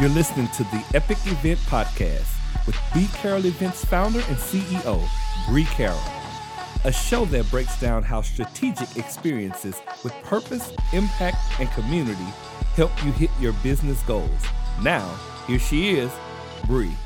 [0.00, 2.26] You're listening to the Epic Event Podcast
[2.66, 5.00] with B Carroll Events founder and CEO,
[5.48, 6.00] Bree Carroll.
[6.82, 12.26] A show that breaks down how strategic experiences with purpose, impact, and community
[12.74, 14.28] help you hit your business goals.
[14.82, 15.08] Now,
[15.46, 16.10] here she is,
[16.66, 16.96] Bree.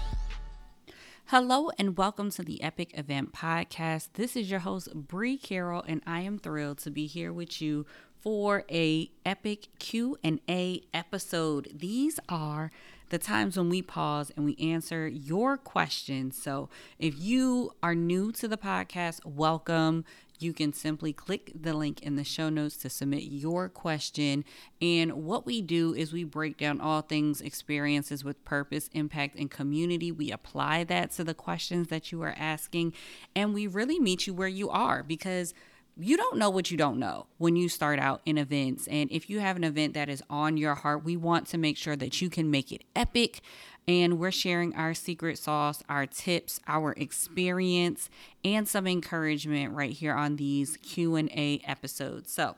[1.26, 4.08] Hello and welcome to the Epic Event Podcast.
[4.14, 7.84] This is your host Bree Carroll and I am thrilled to be here with you
[8.20, 11.68] for a epic Q&A episode.
[11.74, 12.70] These are
[13.10, 16.40] the times when we pause and we answer your questions.
[16.40, 16.68] So,
[16.98, 20.04] if you are new to the podcast, welcome.
[20.40, 24.44] You can simply click the link in the show notes to submit your question.
[24.80, 29.50] And what we do is we break down all things experiences with purpose, impact, and
[29.50, 30.12] community.
[30.12, 32.92] We apply that to the questions that you are asking,
[33.34, 35.54] and we really meet you where you are because
[35.98, 38.86] you don't know what you don't know when you start out in events.
[38.86, 41.76] And if you have an event that is on your heart, we want to make
[41.76, 43.40] sure that you can make it epic.
[43.86, 48.10] And we're sharing our secret sauce, our tips, our experience,
[48.44, 52.32] and some encouragement right here on these Q&A episodes.
[52.32, 52.56] So,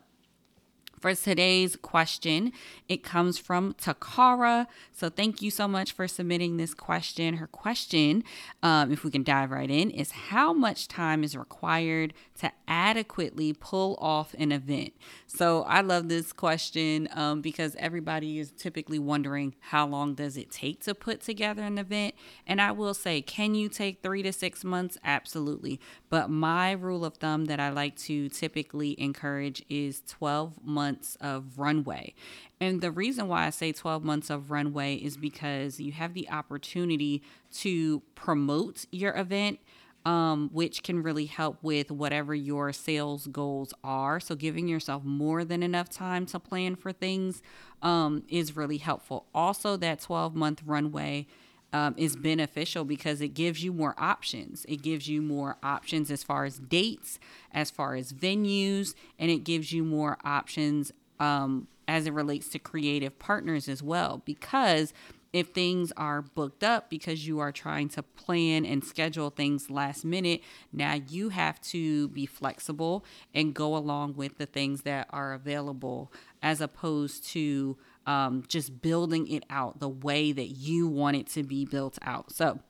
[1.01, 2.53] for today's question.
[2.89, 4.67] It comes from Taccarra.
[4.93, 7.35] So thank you so much for submitting this question.
[7.39, 8.23] Her question,
[8.63, 13.55] um, if we can dive right in, is how much time is required to adequately
[13.55, 14.93] pull off an event?
[15.27, 20.51] So I love this question um, because everybody is typically wondering how long does it
[20.51, 22.15] take to put together an event?
[22.47, 24.99] And I will say, can you take three to six months?
[25.03, 25.81] Absolutely.
[26.11, 31.17] But my rule of thumb that I like to typically encourage is 12 months months
[31.21, 32.15] of runway.
[32.61, 36.29] And the reason why I say 12 months of runway is because you have the
[36.29, 37.23] opportunity
[37.59, 39.61] to promote your event.
[40.07, 44.19] Um, which can really help with whatever your sales goals are.
[44.19, 47.43] So, giving yourself more than enough time to plan for things
[47.83, 49.27] um, is really helpful.
[49.35, 51.27] Also, that 12 month runway
[51.73, 54.65] um, is beneficial because it gives you more options.
[54.69, 57.19] It gives you more options as far as dates,
[57.53, 62.59] as far as venues, and it gives you more options um, as it relates to
[62.59, 64.23] creative partners as well.
[64.25, 64.93] Because
[65.33, 70.05] if things are booked up because you are trying to plan and schedule things last
[70.05, 70.41] minute,
[70.73, 76.13] now you have to be flexible and go along with the things that are available
[76.43, 77.77] as opposed to
[78.07, 82.33] um, just building it out the way that you want it to be built out.
[82.33, 82.61] So,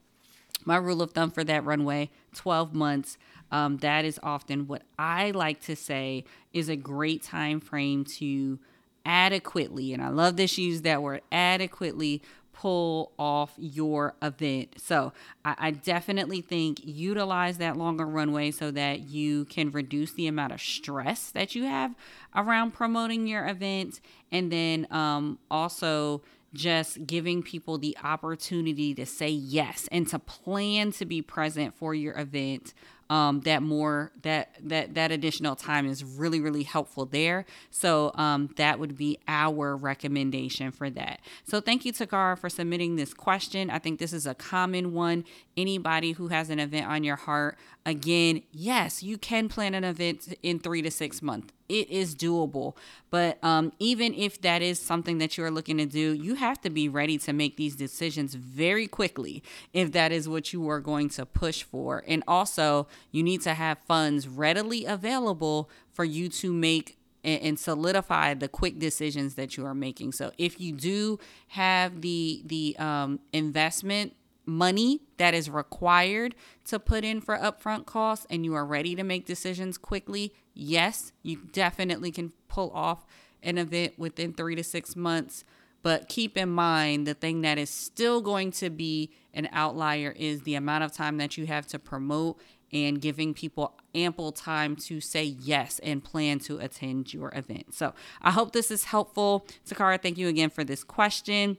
[0.65, 3.17] my rule of thumb for that runway 12 months
[3.51, 8.59] um, that is often what i like to say is a great time frame to
[9.05, 12.23] adequately and i love this use that word adequately
[12.61, 14.75] pull off your event.
[14.77, 15.15] So
[15.47, 20.53] I, I, definitely think utilize that longer runway so that you can reduce the amount
[20.53, 21.95] of stress that you have
[22.37, 24.03] around promoting your event.
[24.31, 26.21] And then um, also
[26.53, 31.95] just giving people the opportunity to say yes and to plan to be present for
[31.95, 32.75] your event
[33.11, 37.45] um, that more that that that additional time is really really helpful there.
[37.71, 41.21] So um, that would be our recommendation for that.
[41.45, 43.69] So thank you Taccarra for submitting this question.
[43.69, 45.25] I think this is a common one.
[45.57, 50.35] Anybody who has an event on your heart again yes you can plan an event
[50.43, 51.53] in three to six months.
[51.71, 52.75] It is doable.
[53.11, 56.61] But um, even if that is something that you are looking to do, you have
[56.63, 59.43] to be ready to make these decisions very quickly
[59.73, 62.03] if that is what you are going to push for.
[62.09, 68.35] And also, you need to have funds readily available for you to make and, solidify
[68.35, 70.13] the quick decisions that you are making.
[70.13, 71.19] So if you do
[71.49, 74.15] have the the um, investment
[74.47, 76.35] money that is required
[76.65, 81.13] to put in for upfront costs and you are ready to make decisions quickly, yes,
[81.23, 83.07] you definitely can pull off
[83.43, 85.45] an event within three to six months.
[85.83, 90.43] But keep in mind the thing that is still going to be an outlier is
[90.43, 92.39] the amount of time that you have to promote
[92.73, 97.75] and giving people ample time to say yes and plan to attend your event.
[97.75, 99.47] So I hope this is helpful.
[99.69, 101.59] Taccarra, thank you again for this question.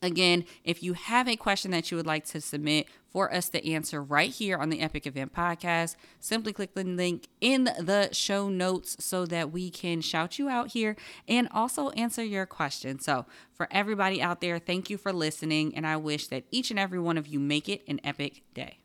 [0.00, 3.68] Again, if you have a question that you would like to submit for us to
[3.68, 8.48] answer right here on the Epic Event Podcast, simply click the link in the show
[8.48, 10.94] notes so that we can shout you out here
[11.26, 13.00] and also answer your question.
[13.00, 16.78] So, for everybody out there, thank you for listening, and I wish that each and
[16.78, 18.78] every one of you make it an epic day.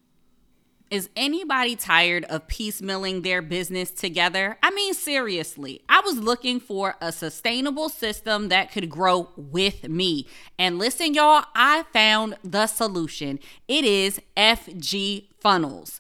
[0.94, 4.60] Is anybody tired of piecemealing their business together?
[4.62, 10.28] I mean, seriously, I was looking for a sustainable system that could grow with me.
[10.60, 13.40] And listen, y'all, I found the solution.
[13.68, 16.00] It is FG Funnels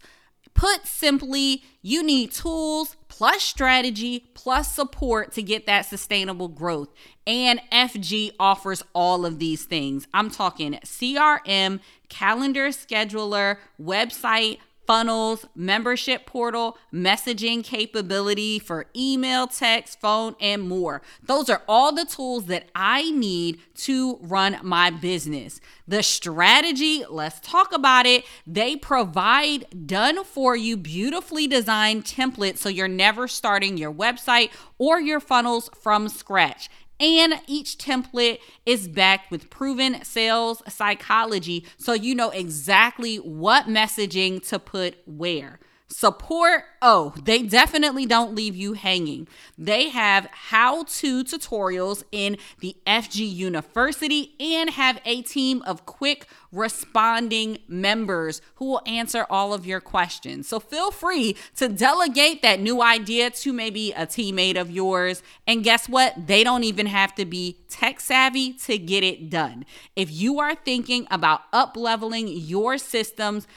[0.53, 6.89] Put simply, you need tools plus strategy plus support to get that sustainable growth.
[7.25, 10.07] And FG offers all of these things.
[10.13, 11.79] I'm talking CRM,
[12.09, 21.01] calendar scheduler, website, funnels, membership portal, messaging capability for email, text, phone, and more.
[21.21, 25.59] Those are all the tools that I need to run my business.
[25.87, 28.25] The strategy, let's talk about it.
[28.47, 34.99] They provide done for you, beautifully designed templates so you're never starting your website or
[34.99, 36.69] your funnels from scratch.
[37.03, 44.47] And each template is backed with proven sales psychology so you know exactly what messaging
[44.47, 45.59] to put where.
[45.89, 49.27] Support, oh, they definitely don't leave you hanging.
[49.57, 56.27] They have how to tutorials in the FG University and have a team of quick
[56.51, 60.47] responding members who will answer all of your questions.
[60.47, 65.21] So feel free to delegate that new idea to maybe a teammate of yours.
[65.45, 66.27] And guess what?
[66.27, 69.65] They don't even have to be tech savvy to get it done.
[69.95, 73.47] If you are thinking about up leveling your systems,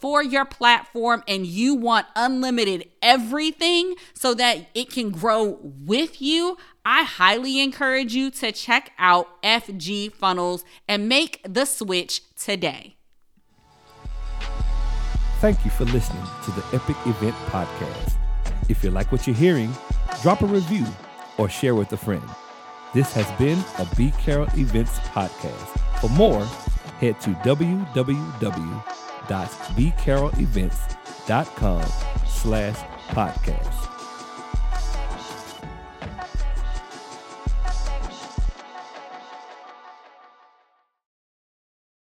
[0.00, 6.56] for your platform and you want unlimited everything so that it can grow with you,
[6.84, 12.96] I highly encourage you to check out FG Funnels and make the switch today.
[15.40, 18.14] Thank you for listening to the Epic Event Podcast.
[18.68, 19.70] If you like what you're hearing,
[20.22, 20.86] drop a review
[21.38, 22.24] or share with a friend.
[22.94, 26.00] This has been a B Carroll Events Podcast.
[26.00, 26.44] For more,
[27.00, 31.82] head to www www.bcarrollevents.com
[32.26, 32.76] slash
[33.10, 33.95] podcast.